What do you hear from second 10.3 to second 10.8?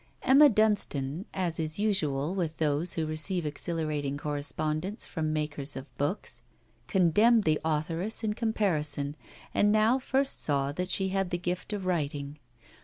saw